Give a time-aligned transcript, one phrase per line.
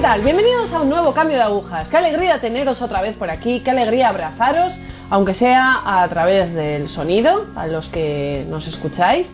[0.00, 0.22] ¿Qué tal?
[0.22, 1.86] Bienvenidos a un nuevo cambio de agujas.
[1.88, 4.74] Qué alegría teneros otra vez por aquí, qué alegría abrazaros,
[5.10, 9.26] aunque sea a través del sonido, a los que nos escucháis,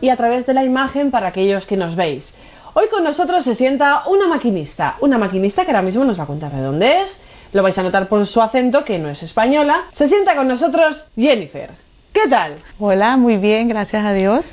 [0.00, 2.24] y a través de la imagen para aquellos que nos veis.
[2.74, 6.28] Hoy con nosotros se sienta una maquinista, una maquinista que ahora mismo nos va a
[6.28, 7.20] contar de dónde es,
[7.52, 9.86] lo vais a notar por su acento, que no es española.
[9.94, 11.70] Se sienta con nosotros Jennifer.
[12.12, 12.58] ¿Qué tal?
[12.78, 14.46] Hola, muy bien, gracias a Dios.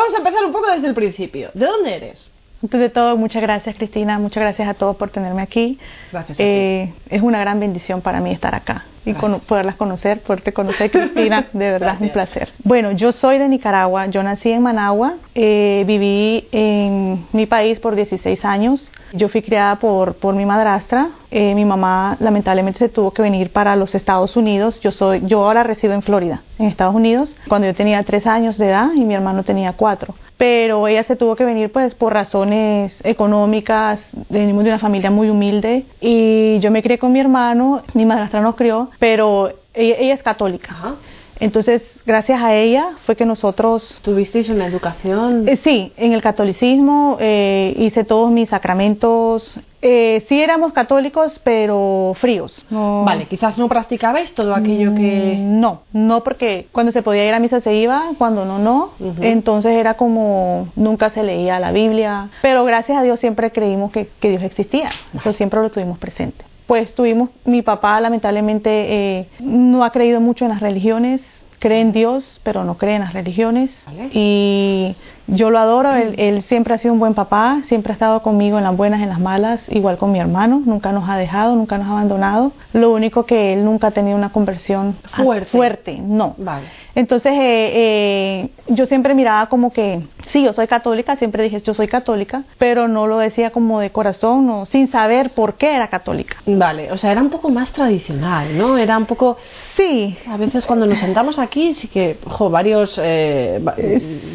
[0.00, 1.50] Vamos a empezar un poco desde el principio.
[1.52, 2.26] ¿De dónde eres?
[2.62, 5.78] Antes de todo, muchas gracias Cristina, muchas gracias a todos por tenerme aquí.
[6.12, 6.38] Gracias.
[6.38, 10.90] Eh, es una gran bendición para mí estar acá y con, poderlas conocer, poderte conocer
[10.92, 12.50] Cristina, de verdad es un placer.
[12.62, 17.94] Bueno, yo soy de Nicaragua, yo nací en Managua, eh, viví en mi país por
[17.94, 18.88] 16 años.
[19.12, 21.08] Yo fui criada por, por mi madrastra.
[21.32, 24.80] Eh, mi mamá lamentablemente se tuvo que venir para los Estados Unidos.
[24.80, 28.56] Yo soy, yo ahora resido en Florida, en Estados Unidos, cuando yo tenía tres años
[28.56, 30.14] de edad y mi hermano tenía cuatro.
[30.40, 35.28] Pero ella se tuvo que venir pues por razones económicas, venimos de una familia muy
[35.28, 40.22] humilde y yo me crié con mi hermano, mi madrastra nos crió, pero ella, es
[40.22, 40.94] católica.
[41.40, 43.98] Entonces, gracias a ella fue que nosotros...
[44.00, 45.46] ¿Tuvisteis una educación?
[45.46, 49.60] Eh, sí, en el catolicismo eh, hice todos mis sacramentos.
[49.82, 52.64] Eh, sí éramos católicos, pero fríos.
[52.70, 55.36] Vale, quizás no practicabais todo aquello que...
[55.38, 58.90] Mm, no, no porque cuando se podía ir a misa se iba, cuando no, no.
[59.20, 62.28] Entonces era como nunca se leía la Biblia.
[62.42, 64.90] Pero gracias a Dios siempre creímos que, que Dios existía.
[65.14, 70.44] Eso siempre lo tuvimos presente pues tuvimos, mi papá lamentablemente eh, no ha creído mucho
[70.44, 71.20] en las religiones,
[71.58, 73.76] cree en Dios, pero no cree en las religiones.
[74.12, 74.94] Y
[75.30, 78.64] yo lo adoro, él, siempre ha sido un buen papá, siempre ha estado conmigo en
[78.64, 81.88] las buenas, en las malas, igual con mi hermano, nunca nos ha dejado, nunca nos
[81.88, 82.52] ha abandonado.
[82.72, 86.34] Lo único que él nunca ha tenido una conversión fuerte, fuerte no.
[86.38, 86.66] Vale.
[86.94, 91.72] Entonces eh, eh, yo siempre miraba como que, sí, yo soy católica, siempre dije yo
[91.74, 95.88] soy católica, pero no lo decía como de corazón, no, sin saber por qué era
[95.88, 96.38] católica.
[96.46, 98.76] Vale, o sea, era un poco más tradicional, ¿no?
[98.76, 99.36] Era un poco...
[99.76, 100.18] Sí.
[100.28, 103.60] A veces cuando nos sentamos aquí, sí que, ojo, varios, eh,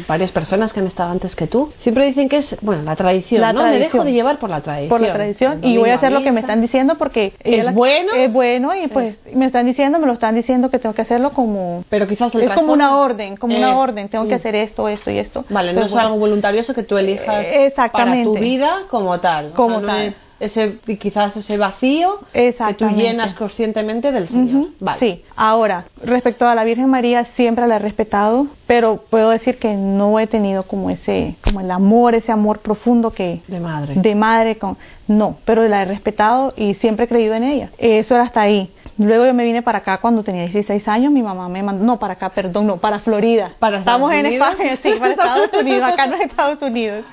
[0.08, 3.42] varias personas que han estado antes que tú, siempre dicen que es, bueno, la tradición,
[3.54, 3.64] ¿no?
[3.64, 4.88] Me dejo de llevar por la tradición.
[4.88, 7.34] Por la tradición, y voy a hacer lo que me están diciendo porque...
[7.40, 8.12] Es bueno.
[8.14, 11.32] Es bueno y pues me están diciendo, me lo están diciendo que tengo que hacerlo
[11.32, 11.84] como...
[11.88, 14.36] Pero quizás el como una orden, como una eh, orden, tengo que mm.
[14.36, 15.44] hacer esto, esto y esto.
[15.48, 19.52] Vale, no es algo voluntarioso que tú elijas eh, para tu vida como tal.
[19.52, 20.14] Como tal.
[20.38, 24.68] Ese, quizás ese vacío que tú llenas conscientemente del Señor.
[24.80, 24.98] vale.
[24.98, 29.74] Sí, ahora, respecto a la Virgen María, siempre la he respetado, pero puedo decir que
[29.74, 33.40] no he tenido como ese, como el amor, ese amor profundo que...
[33.48, 33.94] De madre.
[33.94, 34.76] De madre, con,
[35.08, 37.70] no, pero la he respetado y siempre he creído en ella.
[37.78, 38.70] Eso era hasta ahí.
[38.98, 41.98] Luego yo me vine para acá cuando tenía 16 años, mi mamá me mandó, no
[41.98, 43.52] para acá, perdón, no, para Florida.
[43.58, 47.04] Para Estamos en España, sí, para Estados Unidos, acá no Estados Unidos.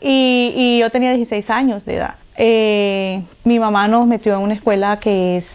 [0.00, 2.14] Y, y, yo tenía 16 años de edad.
[2.36, 5.46] Eh, mi mamá nos metió en una escuela que es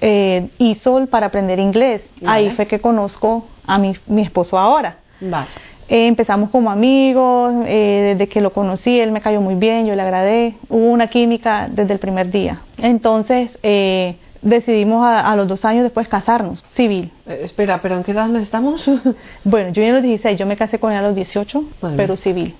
[0.00, 2.08] eh, ISOL para aprender inglés.
[2.26, 4.98] Ahí fue que conozco a mi, mi esposo ahora.
[5.20, 5.48] Vale.
[5.90, 9.96] Eh, empezamos como amigos, eh, desde que lo conocí, él me cayó muy bien, yo
[9.96, 10.54] le agradé.
[10.68, 12.60] Hubo una química desde el primer día.
[12.78, 17.10] Entonces, eh, decidimos a, los dos años después casarnos, civil.
[17.26, 18.88] Eh, espera, ¿pero en qué edad estamos?
[19.44, 21.64] bueno, yo en los 16, yo me casé con él a los 18,
[21.96, 22.54] pero civil.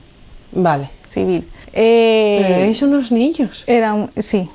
[0.50, 0.90] Vale.
[1.10, 1.48] Civil.
[1.72, 3.64] Eh, pero erais unos niños.
[3.66, 4.50] Era sí,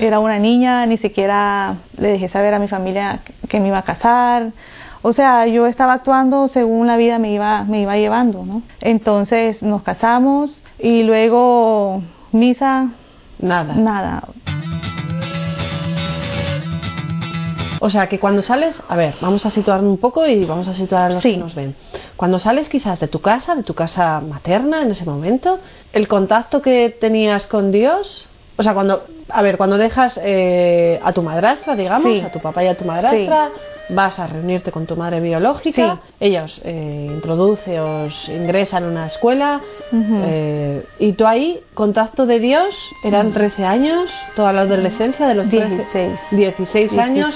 [0.00, 3.82] era una niña, ni siquiera le dejé saber a mi familia que me iba a
[3.82, 4.52] casar.
[5.02, 8.62] O sea, yo estaba actuando según la vida me iba, me iba llevando, ¿no?
[8.80, 12.88] Entonces nos casamos y luego misa.
[13.38, 13.74] Nada.
[13.74, 14.22] Nada.
[17.84, 20.72] O sea, que cuando sales, a ver, vamos a situarnos un poco y vamos a
[20.72, 21.74] situar a los que nos ven.
[22.16, 25.58] Cuando sales quizás de tu casa, de tu casa materna en ese momento,
[25.92, 28.26] el contacto que tenías con Dios,
[28.56, 32.64] o sea, cuando, a ver, cuando dejas eh, a tu madrastra, digamos, a tu papá
[32.64, 33.50] y a tu madrastra,
[33.88, 39.06] vas a reunirte con tu madre biológica, ella os eh, introduce, os ingresa en una
[39.06, 39.60] escuela,
[39.92, 45.50] eh, y tú ahí, contacto de Dios, eran 13 años, toda la adolescencia de los
[45.50, 47.34] 16, 16, años,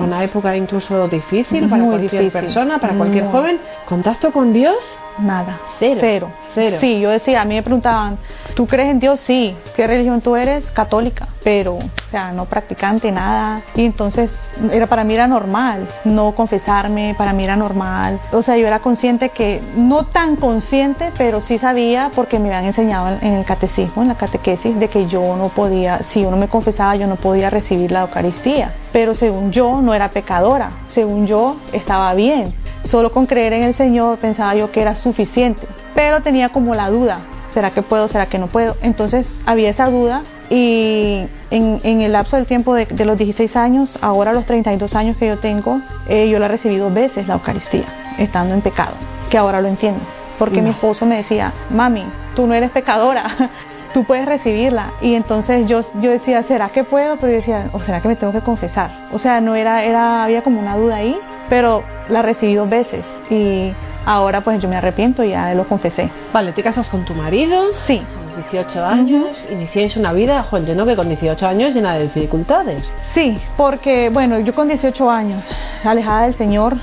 [0.00, 4.76] una época incluso difícil para cualquier persona, para cualquier joven, contacto con Dios
[5.18, 5.58] Nada.
[5.78, 6.30] Cero.
[6.54, 6.78] Cero.
[6.80, 8.18] Sí, yo decía, a mí me preguntaban,
[8.54, 9.20] ¿tú crees en Dios?
[9.20, 9.56] Sí.
[9.76, 10.70] ¿Qué religión tú eres?
[10.70, 11.28] Católica.
[11.44, 13.62] Pero, o sea, no practicante, nada.
[13.74, 14.32] Y entonces,
[14.72, 18.20] era para mí era normal no confesarme, para mí era normal.
[18.32, 22.64] O sea, yo era consciente que, no tan consciente, pero sí sabía porque me habían
[22.64, 26.36] enseñado en el catecismo, en la catequesis, de que yo no podía, si yo no
[26.36, 28.74] me confesaba, yo no podía recibir la Eucaristía.
[28.92, 30.70] Pero según yo, no era pecadora.
[30.88, 32.54] Según yo, estaba bien
[32.88, 36.90] solo con creer en el Señor pensaba yo que era suficiente, pero tenía como la
[36.90, 37.20] duda,
[37.50, 38.76] ¿será que puedo, será que no puedo?
[38.82, 44.32] Entonces había esa duda y en, el lapso del tiempo de, los 16 años, ahora
[44.32, 48.54] los 32 años que yo tengo, eh, yo la recibí dos veces la Eucaristía, estando
[48.54, 48.94] en pecado,
[49.30, 50.00] que ahora lo entiendo.
[50.38, 52.06] Porque mi esposo me decía, mami,
[52.36, 53.24] tú no eres pecadora,
[53.92, 54.92] tú puedes recibirla.
[55.02, 57.16] Y entonces yo, yo decía, ¿será que puedo?
[57.16, 59.08] Pero yo decía, ¿o será que me tengo que confesar?
[59.12, 61.18] O sea, no era, era, había como una duda ahí,
[61.48, 63.04] pero la recibí dos veces.
[63.30, 63.72] Y
[64.04, 66.10] ahora pues yo me arrepiento y ya lo confesé.
[66.32, 67.64] Vale, ¿te casas con tu marido?
[67.86, 68.00] Sí.
[68.00, 72.04] A los 18 años, iniciáis una vida, jo, entiendo que con 18 años llena de
[72.04, 72.92] dificultades.
[73.14, 75.44] Sí, porque bueno, yo con 18 años,
[75.84, 76.76] alejada del Señor,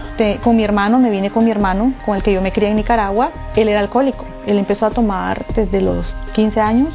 [0.44, 2.76] con mi hermano, me vine con mi hermano, con el que yo me crié en
[2.76, 6.94] Nicaragua, él era alcohólico, él empezó a tomar desde los 15 años,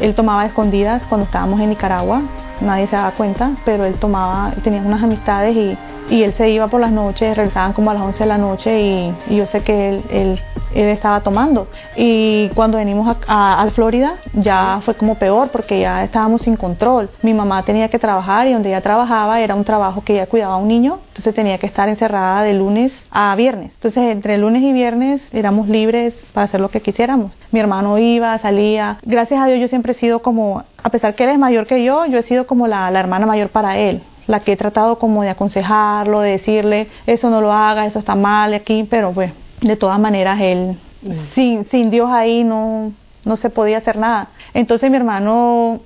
[0.00, 2.22] él tomaba escondidas cuando estábamos en Nicaragua,
[2.60, 5.76] nadie se daba cuenta, pero él tomaba, tenía unas amistades y
[6.08, 8.80] y él se iba por las noches, regresaban como a las 11 de la noche
[8.80, 10.40] y, yo sé que él, él,
[10.74, 11.66] él, estaba tomando.
[11.96, 17.10] Y cuando venimos a, a, Florida ya fue como peor porque ya estábamos sin control.
[17.22, 20.54] Mi mamá tenía que trabajar y donde ella trabajaba era un trabajo que ella cuidaba
[20.54, 23.72] a un niño, entonces tenía que estar encerrada de lunes a viernes.
[23.74, 27.32] Entonces entre lunes y viernes éramos libres para hacer lo que quisiéramos.
[27.50, 28.98] Mi hermano iba, salía.
[29.02, 31.82] Gracias a Dios yo siempre he sido como, a pesar que él es mayor que
[31.82, 34.98] yo, yo he sido como la, la hermana mayor para él la que he tratado
[34.98, 39.32] como de aconsejarlo, de decirle, eso no lo haga, eso está mal aquí, pero pues
[39.60, 41.12] de todas maneras él, mm.
[41.34, 42.92] sin, sin Dios ahí no,
[43.24, 44.28] no se podía hacer nada.
[44.54, 45.80] Entonces mi hermano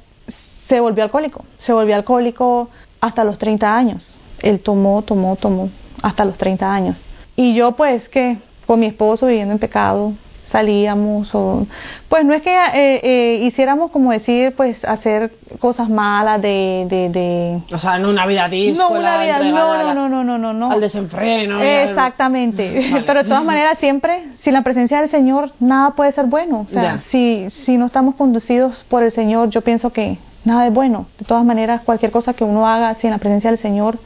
[0.66, 2.68] se volvió alcohólico, se volvió alcohólico
[3.00, 4.18] hasta los 30 años.
[4.40, 5.70] Él tomó, tomó, tomó
[6.02, 6.98] hasta los 30 años.
[7.36, 10.12] Y yo pues que con mi esposo viviendo en pecado,
[10.50, 11.66] salíamos o
[12.08, 17.62] pues no es que eh, eh, hiciéramos como decir pues hacer cosas malas de, de,
[17.72, 20.70] o sea no una vida disco, no una vida no, no no no no no.
[20.72, 22.90] al desenfreno exactamente.
[23.06, 26.66] Pero de todas maneras siempre sin la presencia del Señor nada puede ser bueno.
[26.68, 30.72] O sea si si no estamos conducidos por el Señor yo pienso que nada es
[30.72, 31.06] bueno.
[31.18, 33.98] De todas maneras cualquier cosa que uno haga sin la presencia del Señor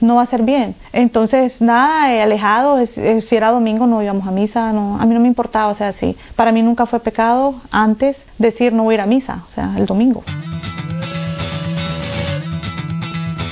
[0.00, 0.74] no va a ser bien.
[0.92, 5.20] Entonces, nada, eh, alejado, si era domingo no íbamos a misa, no, a mí no
[5.20, 8.96] me importaba, o sea, sí, para mí nunca fue pecado antes decir no voy a
[8.96, 10.22] ir a misa, o sea, el domingo.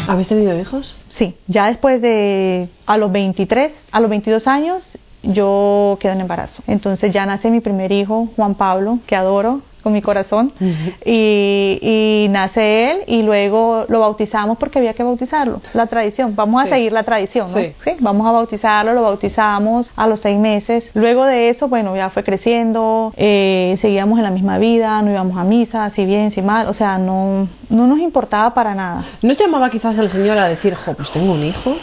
[0.08, 0.96] ¿Habéis tenido hijos?
[1.10, 6.62] Sí, ya después de a los 23, a los 22 años, yo quedo en embarazo.
[6.66, 10.52] Entonces ya nace mi primer hijo, Juan Pablo, que adoro con mi corazón,
[11.04, 16.68] y, nace él y luego lo bautizamos porque había que bautizarlo, la tradición, vamos a
[16.68, 17.58] seguir la tradición, ¿no?
[17.58, 17.72] Sí.
[18.00, 22.24] Vamos a bautizarlo, lo bautizamos a los seis meses, luego de eso, bueno, ya fue
[22.24, 26.68] creciendo, eh, seguíamos en la misma vida, no íbamos a misa, si bien, si mal,
[26.68, 29.04] o sea, no, no nos importaba para nada.
[29.22, 31.76] ¿No llamaba quizás el Señor a decir, jo, pues tengo un hijo,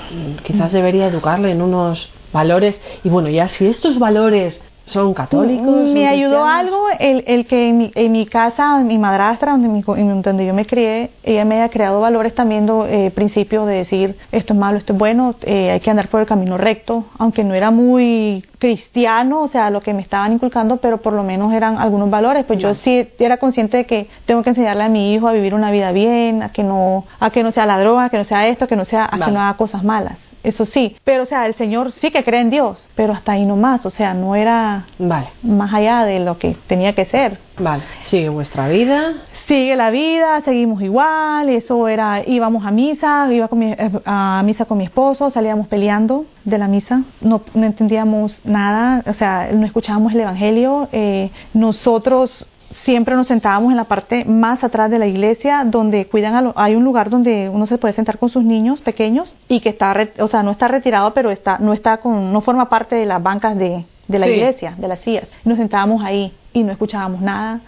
[0.44, 5.92] quizás debería educarle en unos valores y bueno, ya si estos valores son católicos.
[5.92, 9.82] Me ayudó algo el, el que en mi, en mi, casa, mi madrastra, donde, mi,
[9.82, 14.54] donde yo me crié, ella me haya creado valores también, eh, principios de decir esto
[14.54, 17.56] es malo, esto es bueno, eh, hay que andar por el camino recto, aunque no
[17.56, 21.78] era muy cristiano, o sea, lo que me estaban inculcando, pero por lo menos eran
[21.78, 22.46] algunos valores.
[22.46, 25.54] Pues yo sí era consciente de que tengo que enseñarle a mi hijo a vivir
[25.54, 28.24] una vida bien, a que no, a que no sea la droga, a que no
[28.24, 31.24] sea esto, a que no sea, a que no haga cosas malas eso sí, pero
[31.24, 34.14] o sea, el Señor sí que cree en Dios, pero hasta ahí nomás, o sea,
[34.14, 35.30] no era vale.
[35.42, 37.40] más allá de lo que tenía que ser.
[37.58, 39.14] Vale, sigue vuestra vida.
[39.48, 44.66] Sigue la vida, seguimos igual, eso era, íbamos a misa, iba con eh, a misa
[44.66, 49.66] con mi esposo, salíamos peleando de la misa, no, no entendíamos nada, o sea, no
[49.66, 52.48] escuchábamos el Evangelio, eh, nosotros
[52.84, 56.76] siempre nos sentábamos en la parte más atrás de la iglesia donde cuidan a hay
[56.76, 60.28] un lugar donde uno se puede sentar con sus niños pequeños y que está o
[60.28, 63.58] sea no está retirado pero está no está con no forma parte de las bancas
[63.58, 65.30] de, de la iglesia de las sillas.
[65.44, 67.62] Nos sentábamos ahí y no escuchábamos nada.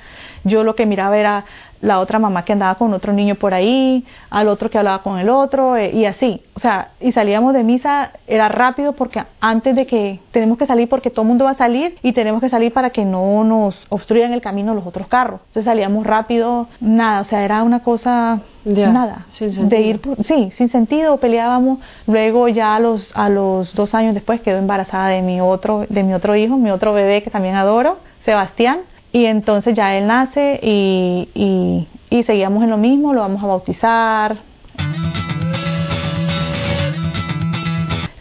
[0.44, 1.46] Yo lo que miraba era
[1.82, 5.20] la otra mamá que andaba con otro niño por ahí, al otro que hablaba con
[5.20, 6.42] el otro, eh, y así.
[6.56, 10.90] O sea, y salíamos de misa, era rápido porque antes de que tenemos que salir
[10.90, 13.86] porque todo el mundo va a salir y tenemos que salir para que no nos
[13.90, 15.42] obstruyan el camino los otros carros.
[15.48, 21.18] Entonces salíamos rápido, nada, o sea, era una cosa, nada, de ir, sí, sin sentido,
[21.18, 21.80] peleábamos.
[22.08, 26.04] Luego ya a los, a los dos años después quedó embarazada de mi otro, de
[26.04, 28.80] mi otro hijo, mi otro bebé que también adoro, Sebastián
[29.18, 34.38] y entonces ya él nace y, y, seguíamos en lo mismo, lo vamos a bautizar.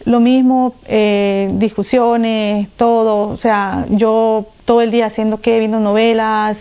[0.05, 6.57] Lo mismo, eh, discusiones, todo, o sea, yo todo el día haciendo qué, viendo novelas,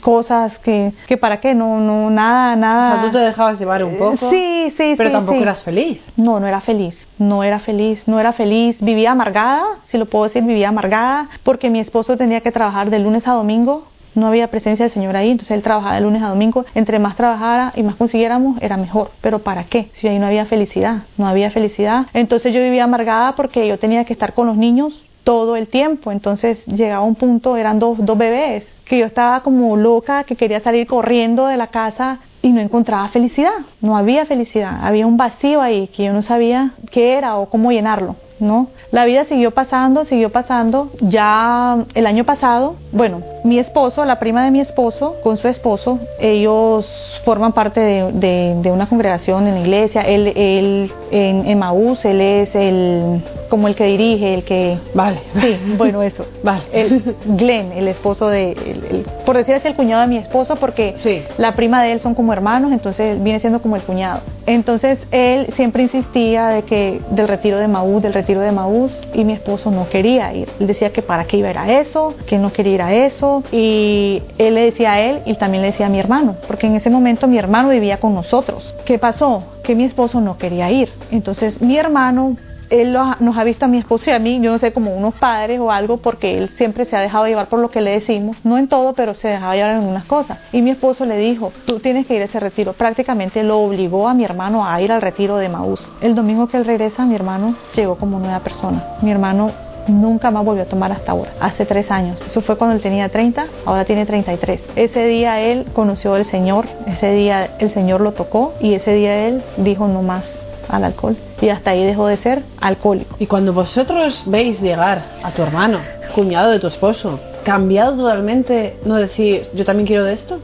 [0.00, 2.94] cosas que, que para qué, no, no, nada, nada.
[2.94, 4.30] O sea, tú te dejabas llevar un poco.
[4.30, 5.42] Sí, sí, Pero sí, tampoco sí.
[5.42, 6.00] eras feliz.
[6.16, 8.80] No, no era feliz, no era feliz, no era feliz.
[8.82, 12.98] Vivía amargada, si lo puedo decir, vivía amargada porque mi esposo tenía que trabajar de
[12.98, 13.84] lunes a domingo.
[14.14, 16.66] No había presencia del Señor ahí, entonces él trabajaba de lunes a domingo.
[16.74, 19.10] Entre más trabajara y más consiguiéramos, era mejor.
[19.22, 19.88] Pero ¿para qué?
[19.94, 22.06] Si ahí no había felicidad, no había felicidad.
[22.12, 26.12] Entonces yo vivía amargada porque yo tenía que estar con los niños todo el tiempo.
[26.12, 30.60] Entonces llegaba un punto, eran dos, dos bebés, que yo estaba como loca, que quería
[30.60, 33.66] salir corriendo de la casa y no encontraba felicidad.
[33.80, 34.80] No había felicidad.
[34.82, 38.16] Había un vacío ahí que yo no sabía qué era o cómo llenarlo.
[38.40, 38.68] ¿no?
[38.90, 40.90] La vida siguió pasando, siguió pasando.
[41.00, 45.98] Ya el año pasado, bueno, mi esposo, la prima de mi esposo, con su esposo,
[46.18, 50.02] ellos forman parte de, de, de una congregación en la iglesia.
[50.02, 53.22] Él, él en Emaús, él es el
[53.52, 54.78] como el que dirige, el que...
[54.94, 55.20] Vale.
[55.38, 56.24] Sí, bueno, eso.
[56.42, 56.62] Vale.
[56.72, 58.52] El, Glenn, el esposo de...
[58.52, 61.22] El, el, por decir así, el cuñado de mi esposo, porque sí.
[61.36, 64.22] la prima de él son como hermanos, entonces viene siendo como el cuñado.
[64.46, 69.22] Entonces él siempre insistía de que del retiro de Maús, del retiro de Maús, y
[69.24, 70.48] mi esposo no quería ir.
[70.58, 72.94] Él decía que para qué iba a ir a eso, que no quería ir a
[72.94, 76.66] eso, y él le decía a él y también le decía a mi hermano, porque
[76.66, 78.74] en ese momento mi hermano vivía con nosotros.
[78.84, 79.44] ¿Qué pasó?
[79.64, 80.90] Que mi esposo no quería ir.
[81.10, 82.36] Entonces mi hermano
[82.72, 85.14] él nos ha visto a mi esposo y a mí, yo no sé, como unos
[85.14, 88.38] padres o algo, porque él siempre se ha dejado llevar por lo que le decimos,
[88.44, 90.38] no en todo, pero se dejaba llevar en algunas cosas.
[90.52, 92.72] Y mi esposo le dijo, tú tienes que ir a ese retiro.
[92.72, 95.86] Prácticamente lo obligó a mi hermano a ir al retiro de Maús.
[96.00, 98.96] El domingo que él regresa, mi hermano llegó como nueva persona.
[99.02, 99.52] Mi hermano
[99.88, 102.20] nunca más volvió a tomar hasta ahora, hace tres años.
[102.26, 104.62] Eso fue cuando él tenía 30, ahora tiene 33.
[104.76, 109.26] Ese día él conoció al Señor, ese día el Señor lo tocó y ese día
[109.26, 110.32] él dijo no más
[110.68, 113.16] al alcohol y hasta ahí dejó de ser alcohólico.
[113.18, 115.80] Y cuando vosotros veis llegar a tu hermano,
[116.14, 120.38] cuñado de tu esposo, cambiado totalmente, no decir, yo también quiero de esto.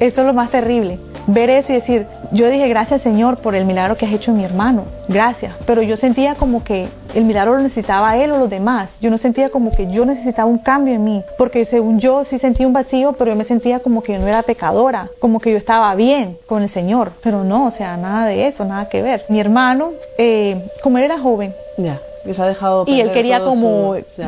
[0.00, 0.98] Eso es lo más terrible.
[1.26, 4.38] Ver eso y decir, yo dije gracias Señor por el milagro que has hecho en
[4.38, 5.54] mi hermano, gracias.
[5.66, 8.90] Pero yo sentía como que el milagro lo necesitaba él o los demás.
[9.00, 12.38] Yo no sentía como que yo necesitaba un cambio en mí, porque según yo sí
[12.38, 15.52] sentía un vacío, pero yo me sentía como que yo no era pecadora, como que
[15.52, 17.12] yo estaba bien con el Señor.
[17.22, 19.24] Pero no, o sea, nada de eso, nada que ver.
[19.28, 23.40] Mi hermano, eh, como él era joven, ya, que se ha dejado y él quería
[23.40, 24.22] como su...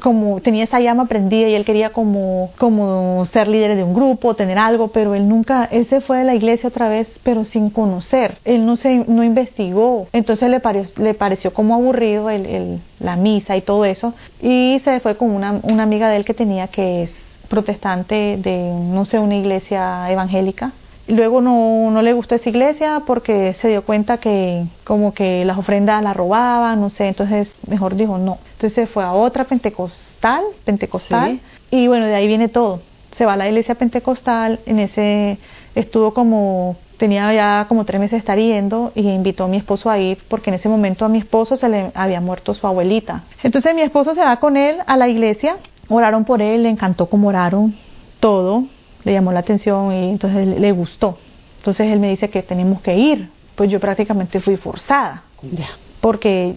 [0.00, 4.34] como tenía esa llama prendida y él quería como, como ser líder de un grupo,
[4.34, 7.70] tener algo, pero él nunca, él se fue de la iglesia otra vez, pero sin
[7.70, 12.80] conocer, él no se, no investigó, entonces le pareció, le pareció como aburrido el, el,
[13.00, 16.34] la misa y todo eso, y se fue con una, una amiga de él que
[16.34, 17.12] tenía que es
[17.48, 20.72] protestante de, no sé, una iglesia evangélica,
[21.08, 25.56] Luego no, no, le gustó esa iglesia porque se dio cuenta que como que las
[25.56, 28.38] ofrendas las robaban, no sé, entonces mejor dijo no.
[28.52, 31.76] Entonces se fue a otra pentecostal, pentecostal, sí.
[31.76, 32.82] y bueno, de ahí viene todo.
[33.12, 35.38] Se va a la iglesia pentecostal, en ese
[35.74, 39.88] estuvo como, tenía ya como tres meses de estar yendo y invitó a mi esposo
[39.88, 43.24] a ir porque en ese momento a mi esposo se le había muerto su abuelita.
[43.42, 45.56] Entonces mi esposo se va con él a la iglesia,
[45.88, 47.74] oraron por él, le encantó como oraron,
[48.20, 48.64] todo,
[49.04, 51.18] le llamó la atención y entonces le gustó.
[51.58, 53.30] Entonces él me dice que tenemos que ir.
[53.54, 55.24] Pues yo prácticamente fui forzada.
[55.42, 55.68] Ya.
[56.00, 56.56] Porque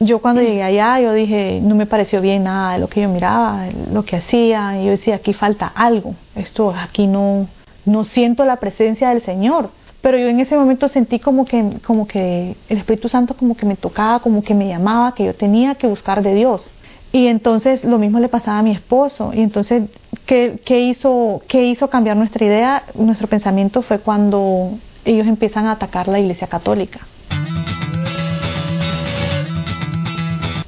[0.00, 3.08] yo cuando llegué allá, yo dije, no me pareció bien nada de lo que yo
[3.08, 4.80] miraba, lo que hacía.
[4.80, 6.14] Y yo decía, aquí falta algo.
[6.34, 7.48] Esto, aquí no,
[7.84, 9.70] no siento la presencia del Señor.
[10.00, 13.66] Pero yo en ese momento sentí como que, como que el Espíritu Santo como que
[13.66, 16.70] me tocaba, como que me llamaba, que yo tenía que buscar de Dios.
[17.10, 19.32] Y entonces lo mismo le pasaba a mi esposo.
[19.34, 19.82] Y entonces,
[20.28, 22.84] ¿qué, hizo, ¿qué hizo cambiar nuestra idea?
[22.94, 27.00] Nuestro pensamiento fue cuando ellos empiezan a atacar la iglesia católica.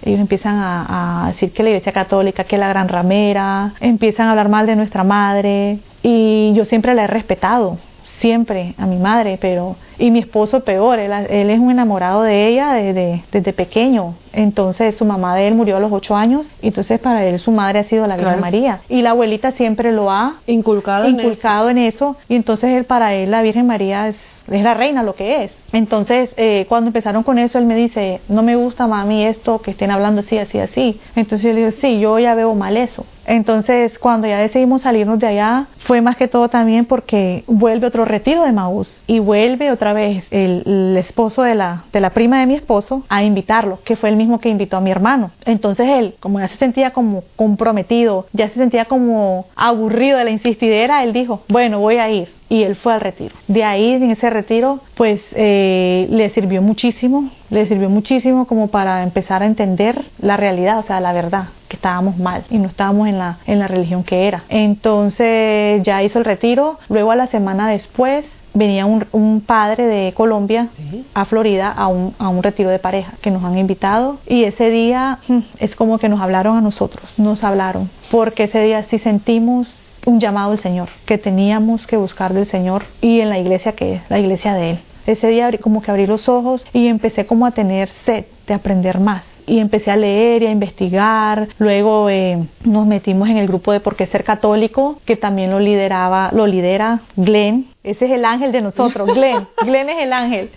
[0.03, 4.31] Ellos empiezan a, a decir que la iglesia católica, que la gran ramera, empiezan a
[4.31, 5.79] hablar mal de nuestra madre.
[6.03, 10.99] Y yo siempre la he respetado, siempre a mi madre, pero y mi esposo peor,
[10.99, 14.15] él, él es un enamorado de ella desde, desde, pequeño.
[14.33, 17.81] Entonces su mamá de él murió a los ocho años, entonces para él su madre
[17.81, 18.41] ha sido la Virgen Claro.
[18.41, 18.81] María.
[18.89, 23.15] Y la abuelita siempre lo ha Inculcado, en inculcado en eso, y entonces él para
[23.15, 24.17] él la Virgen María es,
[24.49, 25.53] es la reina, lo que es.
[25.73, 29.73] Entonces eh, cuando empezaron con eso, él me dice, no me gusta mami esto, que
[29.73, 31.01] estén hablando así, así, así.
[31.15, 33.05] Entonces yo le digo, sí, yo ya veo mal eso.
[33.27, 38.05] Entonces cuando ya decidimos salirnos de allá, fue más que todo también porque vuelve otro
[38.05, 42.41] retiro de Maús, y vuelve otra otra vez el, esposo de la, de la prima
[42.41, 45.31] de mi esposo a invitarlo, que fue el mismo que invitó a mi hermano.
[45.45, 50.31] Entonces él, como ya se sentía como comprometido, ya se sentía como aburrido de la
[50.31, 53.35] insistidera, él dijo, bueno, voy a ir y él fue al retiro.
[53.49, 59.03] De ahí, en ese retiro, pues eh, le sirvió muchísimo, le sirvió muchísimo como para
[59.03, 63.09] empezar a entender la realidad, o sea, la verdad, que estábamos mal y no estábamos
[63.09, 64.43] en la, en la religión que era.
[64.49, 70.13] Entonces ya hizo el retiro, luego a la semana después venía un, un, padre de
[70.13, 71.05] Colombia ¿Sí?
[71.15, 74.71] a Florida a un, a un, retiro de pareja que nos han invitado y ese
[74.71, 78.99] día hmm, es como que nos hablaron a nosotros, nos hablaron, porque ese día sí
[78.99, 83.73] sentimos un llamado del Señor, que teníamos que buscar del Señor y en la iglesia
[83.73, 84.81] que es, la iglesia de Él.
[85.07, 89.01] Ese día como que abrí los ojos y empecé como a tener sed de aprender
[89.01, 91.49] más y empecé a leer y a investigar.
[91.59, 95.59] Luego eh, nos metimos en el grupo de Por qué ser católico, que también lo
[95.59, 97.67] lideraba, lo lidera Glenn.
[97.83, 99.49] Ese es el ángel de nosotros, Glenn.
[99.65, 100.51] Glenn es el ángel.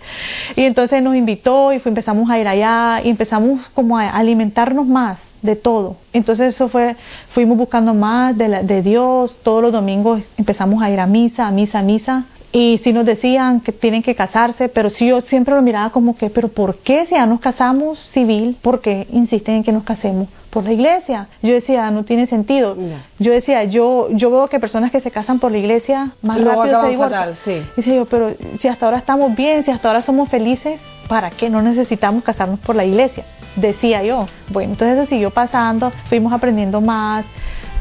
[0.54, 4.86] Y entonces nos invitó y fue, empezamos a ir allá y empezamos como a alimentarnos
[4.86, 5.96] más de todo.
[6.12, 6.96] Entonces eso fue,
[7.30, 9.36] fuimos buscando más de, la, de Dios.
[9.42, 13.04] Todos los domingos empezamos a ir a misa, a misa, a misa y si nos
[13.04, 16.76] decían que tienen que casarse, pero si yo siempre lo miraba como que, pero ¿por
[16.76, 20.70] qué si ya nos casamos civil, por qué insisten en que nos casemos por la
[20.70, 21.26] iglesia?
[21.42, 22.76] Yo decía, no tiene sentido.
[22.76, 22.94] No.
[23.18, 26.62] Yo decía, yo yo veo que personas que se casan por la iglesia más Luego
[26.62, 27.34] rápido se divorcian.
[27.34, 27.62] Sí.
[27.76, 31.50] Dice yo, pero si hasta ahora estamos bien, si hasta ahora somos felices, ¿para qué
[31.50, 33.24] no necesitamos casarnos por la iglesia?
[33.56, 34.28] Decía yo.
[34.50, 37.26] Bueno, entonces eso siguió pasando, fuimos aprendiendo más.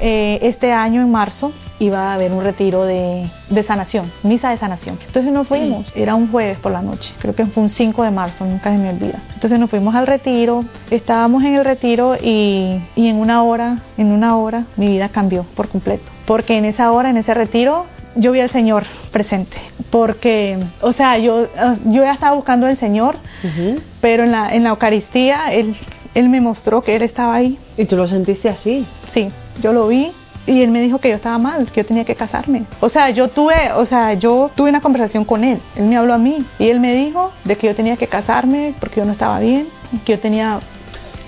[0.06, 4.58] Eh, este año en marzo iba a haber un retiro de, de, sanación, misa de
[4.58, 5.00] sanación.
[5.08, 8.12] Entonces nos fuimos, era un jueves por la noche, creo que fue un 5 de
[8.12, 9.22] marzo, nunca se me olvida.
[9.34, 14.12] Entonces nos fuimos al retiro, estábamos en el retiro y, y en una hora, en
[14.12, 16.12] una hora mi vida cambió por completo.
[16.26, 17.86] Porque en esa hora, en ese retiro,
[18.18, 18.84] yo vi al Señor
[19.14, 19.56] presente,
[19.90, 21.48] porque, o sea, yo,
[21.86, 23.82] yo ya estaba buscando al Señor, uh -huh.
[24.02, 25.78] pero en la, en la Eucaristía Él,
[26.14, 27.58] él me mostró que Él estaba ahí.
[27.78, 28.86] ¿Y tú lo sentiste así?
[29.14, 29.32] Sí,
[29.62, 30.12] yo lo vi
[30.46, 32.66] y él me dijo que yo estaba mal, que yo tenía que casarme.
[32.82, 35.62] O sea, yo tuve, o sea, yo tuve una conversación con él.
[35.76, 38.76] Él me habló a mí y él me dijo de que yo tenía que casarme
[38.80, 39.70] porque yo no estaba bien,
[40.06, 40.60] que yo tenía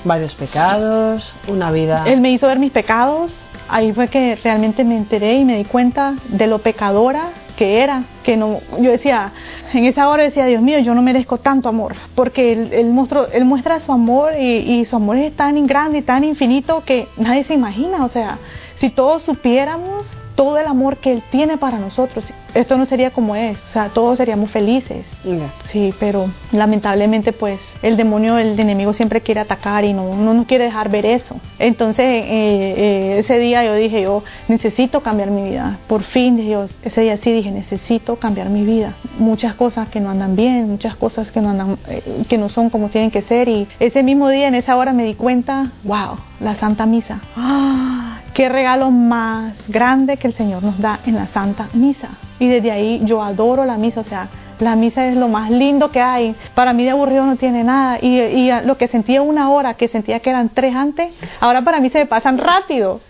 [0.04, 2.04] varios pecados, una vida.
[2.06, 3.48] Él me hizo ver mis pecados.
[3.68, 8.04] Ahí fue que realmente me enteré y me di cuenta de lo pecadora que era,
[8.24, 9.32] que no, yo decía,
[9.74, 13.80] en esa hora decía, Dios mío, yo no merezco tanto amor, porque él, él, muestra
[13.80, 17.54] su amor y, y, su amor es tan grande y tan infinito que nadie se
[17.54, 18.40] imagina, o sea,
[18.76, 23.36] si todos supiéramos todo el amor que Él tiene para nosotros, esto no sería como
[23.36, 25.06] es, o sea, todos seríamos felices.
[25.24, 25.54] Yeah.
[25.66, 30.46] Sí, pero lamentablemente pues el demonio, el enemigo siempre quiere atacar y no, no nos
[30.46, 31.40] quiere dejar ver eso.
[31.60, 35.80] Entonces eh, eh, ese día yo dije, yo necesito cambiar mi vida.
[35.88, 38.96] Por fin, yo, ese día sí dije, necesito cambiar mi vida.
[39.20, 42.70] Muchas cosas que no andan bien, muchas cosas que no, andan, eh, que no son
[42.70, 43.50] como tienen que ser.
[43.50, 47.22] Y ese mismo día, en esa hora me di cuenta, wow, la Santa Misa.
[47.36, 48.16] ¡Ah!
[48.36, 52.10] qué regalo más grande que el Señor nos da en la Santa Misa.
[52.40, 55.92] Y desde ahí yo adoro la misa, o sea, la misa es lo más lindo
[55.92, 56.36] que hay.
[56.54, 58.00] Para mí de aburrido no tiene nada.
[58.02, 61.80] Y, y lo que sentía una hora, que sentía que eran tres antes, ahora para
[61.80, 63.02] mí se me pasan rápido.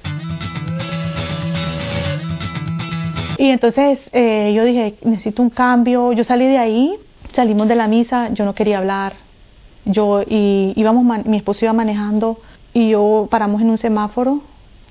[3.37, 6.13] Y entonces eh, yo dije, necesito un cambio.
[6.13, 6.95] Yo salí de ahí,
[7.33, 9.13] salimos de la misa, yo no quería hablar.
[9.85, 12.39] Yo y íbamos, mi esposo iba manejando
[12.73, 14.41] y yo paramos en un semáforo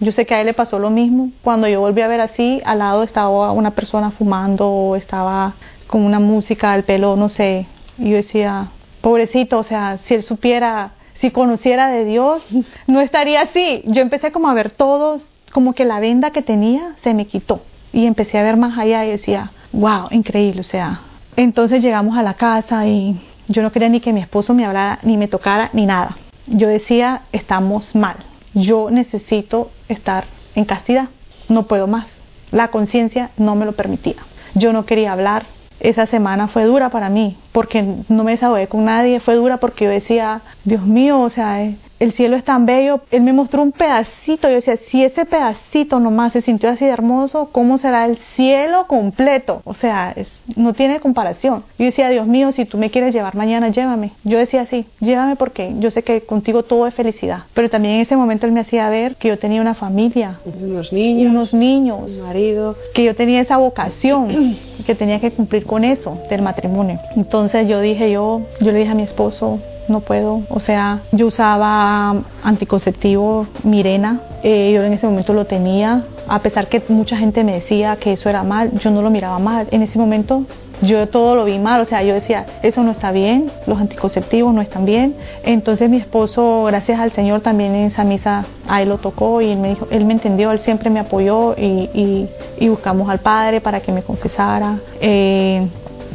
[0.05, 1.31] yo sé que a él le pasó lo mismo.
[1.43, 5.55] Cuando yo volví a ver así, al lado estaba una persona fumando, estaba
[5.87, 7.67] con una música, el pelo, no sé.
[7.99, 8.69] Y yo decía,
[9.01, 12.47] pobrecito, o sea, si él supiera, si conociera de Dios,
[12.87, 13.83] no estaría así.
[13.87, 17.63] Yo empecé como a ver todos, como que la venda que tenía se me quitó.
[17.93, 21.01] Y empecé a ver más allá y decía, wow, increíble, o sea.
[21.37, 24.99] Entonces llegamos a la casa y yo no quería ni que mi esposo me hablara,
[25.03, 26.17] ni me tocara, ni nada.
[26.47, 28.17] Yo decía, estamos mal
[28.55, 31.09] yo necesito estar en castidad,
[31.49, 32.09] no puedo más.
[32.51, 34.17] La conciencia no me lo permitía.
[34.55, 35.47] Yo no quería hablar.
[35.81, 39.85] Esa semana fue dura para mí, porque no me desahogué con nadie, fue dura porque
[39.85, 41.65] yo decía, Dios mío, o sea,
[42.01, 43.01] el cielo es tan bello.
[43.13, 44.49] Él me mostró un pedacito.
[44.49, 48.87] Yo decía, si ese pedacito nomás se sintió así de hermoso, ¿cómo será el cielo
[48.89, 49.63] completo?
[49.65, 51.63] O sea, es, no tiene comparación.
[51.79, 54.13] Yo decía, Dios mío, si tú me quieres llevar mañana, llévame.
[54.25, 57.45] Yo decía así, llévame porque yo sé que contigo todo es felicidad.
[57.55, 60.93] Pero también en ese momento él me hacía ver que yo tenía una familia, unos
[60.93, 65.85] niños, unos niños, un marido, que yo tenía esa vocación, que tenía que cumplir con
[65.85, 66.99] eso del matrimonio.
[67.17, 70.43] Entonces yo dije, yo, yo le dije a mi esposo, no puedo.
[70.49, 76.69] O sea, yo usaba anticonceptivo Mirena, eh, yo en ese momento lo tenía, a pesar
[76.69, 79.69] que mucha gente me decía que eso era mal, yo no lo miraba mal.
[79.71, 80.45] En ese momento
[80.83, 84.53] yo todo lo vi mal, o sea, yo decía, eso no está bien, los anticonceptivos
[84.53, 85.17] no están bien.
[85.43, 89.51] Entonces mi esposo, gracias al Señor, también en esa misa a él lo tocó y
[89.51, 92.29] él me dijo, él me entendió, él siempre me apoyó y,
[92.69, 94.79] buscamos al Padre para que me confesara.
[95.01, 95.69] Eh,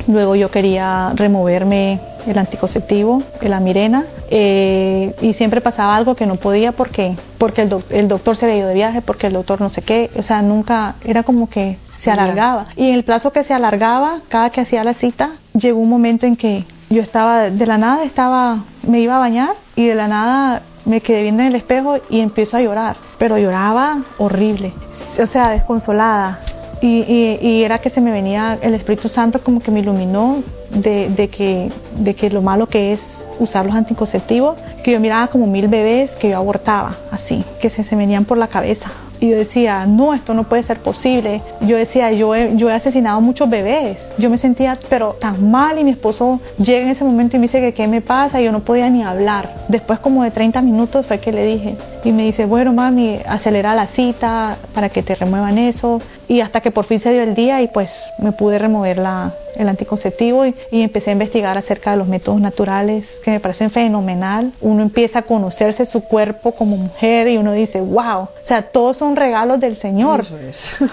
[0.07, 6.35] luego yo quería removerme el anticonceptivo, la mirena, eh, y siempre pasaba algo que no
[6.35, 9.69] podía porque, porque el, el, doctor se había ido de viaje, porque el doctor no
[9.69, 12.67] sé qué, o sea, nunca, era como que se alargaba.
[12.75, 16.25] Y en el plazo que se alargaba, cada que hacía la cita, llegó un momento
[16.25, 20.07] en que yo estaba, de la nada estaba, me iba a bañar y de la
[20.07, 24.73] nada me quedé viendo en el espejo y empiezo a llorar, pero lloraba horrible,
[25.21, 26.39] o sea, desconsolada.
[26.81, 31.27] Y, era que se me venía el Espíritu Santo como que me iluminó de, de,
[31.27, 33.01] que, de que lo malo que es
[33.39, 37.83] usar los anticonceptivos, que yo miraba como mil bebés que yo abortaba, así, que se,
[37.83, 38.91] se venían por la cabeza.
[39.21, 41.41] Y yo decía, no, esto no puede ser posible.
[41.61, 43.97] Yo decía, yo he, yo he asesinado muchos bebés.
[44.17, 45.77] Yo me sentía, pero tan mal.
[45.77, 48.39] Y mi esposo llega en ese momento y me dice que qué me pasa.
[48.39, 49.65] Y yo no podía ni hablar.
[49.67, 51.75] Después, como de 30 minutos, fue que le dije.
[52.05, 56.01] Y me dice, bueno, mami, acelera la cita para que te remuevan eso.
[56.29, 59.33] Y hasta que por fin se dio el día y pues me pude remover la,
[59.55, 64.53] el anticonceptivo y, empecé a investigar acerca de los métodos naturales que me parecen fenomenal.
[64.61, 68.97] Uno empieza a conocerse su cuerpo como mujer y uno dice, wow, o sea, todos
[68.97, 70.21] son regalos del Señor.
[70.21, 70.61] Eso es.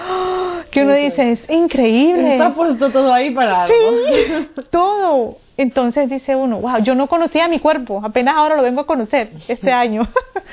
[0.70, 2.32] Que uno dice, es increíble.
[2.32, 3.74] Está puesto todo ahí para algo.
[4.08, 5.36] Sí, todo.
[5.58, 9.30] Entonces dice uno, wow, yo no conocía mi cuerpo, apenas ahora lo vengo a conocer
[9.48, 10.06] este año.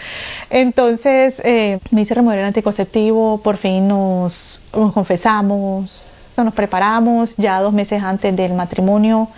[0.50, 6.06] Entonces eh, me hice remover el anticonceptivo, por fin nos, nos confesamos,
[6.42, 9.30] nos preparamos, ya dos meses antes del matrimonio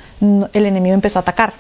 [0.53, 1.53] el enemigo empezó a atacar.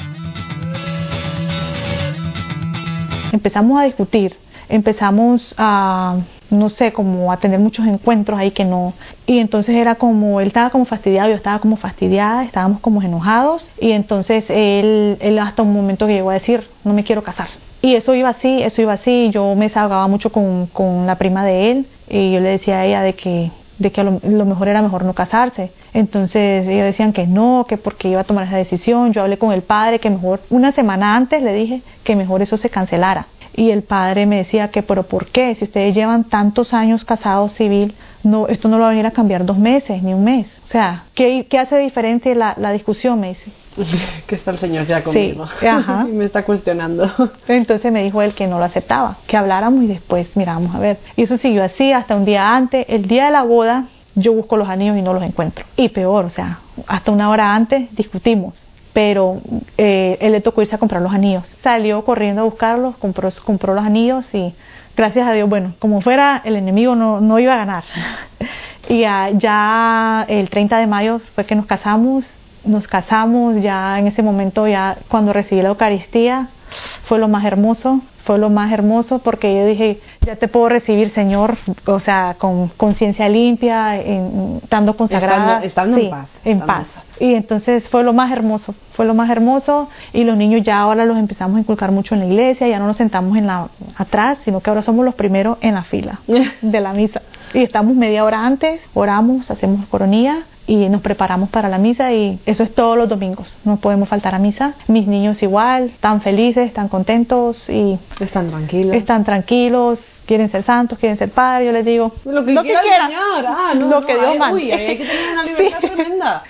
[3.31, 4.37] Empezamos a discutir,
[4.69, 6.17] empezamos a,
[6.49, 8.93] no sé, como a tener muchos encuentros ahí que no.
[9.27, 13.71] Y entonces era como, él estaba como fastidiado, yo estaba como fastidiada, estábamos como enojados.
[13.79, 17.49] Y entonces él, él hasta un momento que llegó a decir, no me quiero casar.
[17.81, 19.29] Y eso iba así, eso iba así.
[19.31, 22.85] Yo me desahogaba mucho con, con la prima de él y yo le decía a
[22.85, 25.71] ella de que de que lo, lo, mejor era mejor no casarse.
[25.93, 29.13] Entonces ellos decían que no, que porque iba a tomar esa decisión.
[29.13, 32.57] Yo hablé con el padre que mejor, una semana antes le dije que mejor eso
[32.57, 33.27] se cancelara.
[33.57, 35.55] Y el padre me decía que, pero ¿por qué?
[35.55, 39.11] Si ustedes llevan tantos años casados civil, no, esto no lo va a venir a
[39.11, 40.61] cambiar dos meses, ni un mes.
[40.63, 43.19] O sea, ¿qué, qué hace diferente la, la discusión?
[43.19, 43.51] Me dice.
[44.27, 45.47] que está el Señor ya conmigo.
[45.59, 46.05] Sí, ajá.
[46.09, 47.09] y me está cuestionando.
[47.47, 50.97] Entonces me dijo él que no lo aceptaba, que habláramos y después mirábamos a ver.
[51.15, 52.85] Y eso siguió así hasta un día antes.
[52.89, 53.85] El día de la boda,
[54.15, 55.65] yo busco los anillos y no los encuentro.
[55.75, 58.67] Y peor, o sea, hasta una hora antes discutimos.
[58.93, 59.41] Pero
[59.77, 61.43] eh, él le tocó irse a comprar los anillos.
[61.61, 64.53] Salió corriendo a buscarlos, compró, compró los anillos y
[64.95, 67.83] gracias a Dios, bueno, como fuera, el enemigo no, no iba a ganar.
[68.87, 72.25] Y ya, ya el 30 de mayo fue que nos casamos
[72.65, 76.49] nos casamos, ya en ese momento, ya cuando recibí la Eucaristía,
[77.05, 81.09] fue lo más hermoso, fue lo más hermoso porque yo dije, ya te puedo recibir,
[81.09, 85.63] Señor, o sea, con conciencia limpia, en, estando consagrada.
[85.63, 86.27] Estando, en paz.
[86.43, 86.87] En paz.
[87.19, 91.05] Y entonces fue lo más hermoso, fue lo más hermoso y los niños ya ahora
[91.05, 94.39] los empezamos a inculcar mucho en la iglesia, ya no nos sentamos en la atrás,
[94.43, 96.19] sino que ahora somos los primeros en la fila
[96.61, 97.21] de la misa.
[97.53, 102.39] Y estamos media hora antes, oramos, hacemos coronía y nos preparamos para la misa y
[102.45, 103.55] eso es todos los domingos.
[103.63, 104.75] No podemos faltar a misa.
[104.87, 108.95] Mis niños igual, están felices, están contentos y están tranquilos.
[108.95, 113.01] Están tranquilos, quieren ser santos, quieren ser padres, yo les digo lo que, quiera, el
[113.05, 116.43] Señor, ah, no, lo que Dios Uy, hay que tener una libertad tremenda.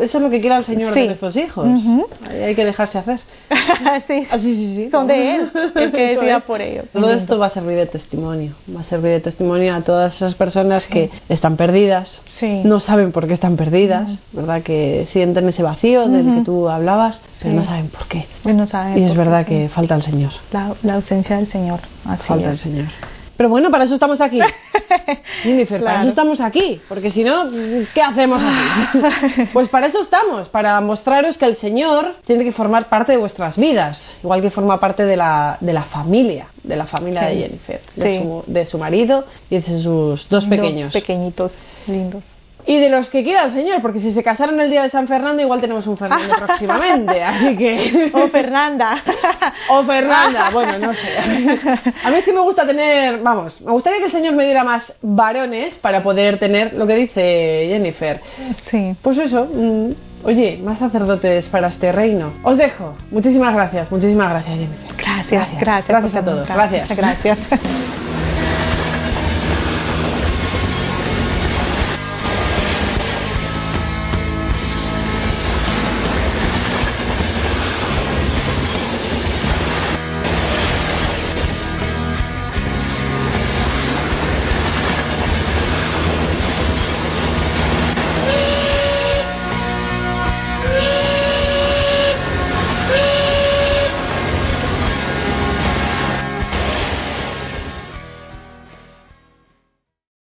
[0.00, 1.66] eso es lo que quiera el Señor de nuestros hijos.
[2.28, 3.20] hay que dejarse hacer.
[4.06, 4.26] sí.
[4.30, 4.90] Ah, sí, sí, sí.
[4.90, 6.86] Son de él, el que decida por ellos.
[6.92, 10.34] Todo esto va a servir de testimonio, va a servir de testimonio a todas esas
[10.34, 12.22] personas que están perdidas,
[12.64, 14.62] no saben por qué están perdidas, ¿verdad?
[14.62, 18.26] Que sienten ese vacío del que tú hablabas, pero no saben por qué.
[18.44, 20.32] No saben y es verdad que falta el Señor.
[20.52, 21.80] La, la ausencia del Señor.
[22.04, 22.86] Así falta el Señor.
[23.38, 24.40] Pero bueno, para eso estamos aquí.
[25.44, 26.80] Jennifer, para eso estamos aquí.
[26.88, 27.44] Porque si no,
[27.94, 29.48] ¿qué hacemos aquí?
[29.52, 33.56] Pues para eso estamos, para mostraros que el Señor tiene que formar parte de vuestras
[33.56, 37.80] vidas, igual que forma parte de la, de la familia, de la familia de Jennifer,
[37.94, 40.92] de, su, de, su, marido y de sus dos pequeños.
[40.92, 41.54] Dos pequeñitos,
[41.86, 42.24] lindos
[42.68, 45.08] y de los que quiera el Señor, porque si se casaron el día de San
[45.08, 48.10] Fernando, igual tenemos un Fernando próximamente, así que...
[48.12, 49.02] O Fernanda.
[49.70, 51.16] o Fernanda, bueno, no sé.
[52.04, 54.64] A mí es que me gusta tener, vamos, me gustaría que el Señor me diera
[54.64, 58.20] más varones para poder tener lo que dice Jennifer.
[58.60, 58.94] Sí.
[59.00, 59.92] Pues eso, mm,
[60.24, 62.34] oye, más sacerdotes para este reino.
[62.42, 62.94] Os dejo.
[63.10, 64.94] Muchísimas gracias, muchísimas gracias, Jennifer.
[64.94, 65.88] Gracias, gracias.
[65.88, 66.46] Gracias, a todos.
[66.46, 66.94] Gracias.
[66.94, 67.38] Gracias.